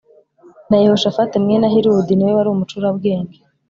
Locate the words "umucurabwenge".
2.51-3.37